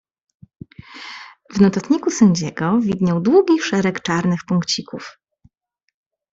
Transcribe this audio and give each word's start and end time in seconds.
"W 1.53 1.59
notatniku 1.61 2.11
sędziego 2.11 2.79
widniał 2.81 3.21
długi 3.21 3.59
szereg 3.61 4.01
czarnych 4.01 4.39
punkcików." 4.47 5.17